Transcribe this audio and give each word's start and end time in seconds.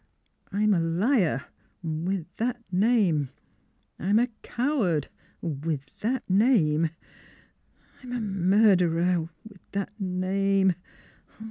I'm 0.51 0.73
a 0.73 0.79
liar 0.79 1.43
with 1.83 2.25
that 2.37 2.57
name. 2.71 3.29
I'm 3.99 4.17
a 4.17 4.29
coward 4.41 5.09
with 5.41 5.95
that 5.99 6.27
name. 6.27 6.89
I'm 8.01 8.11
a 8.11 8.19
murderer 8.19 9.29
with 9.47 9.61
that 9.73 9.91
name. 9.99 10.73